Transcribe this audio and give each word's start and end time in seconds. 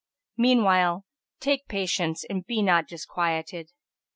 Meanwhile, 0.35 1.05
take 1.39 1.67
patience 1.67 2.23
and 2.27 2.43
be 2.43 2.63
not 2.63 2.87
disquieted." 2.87 3.69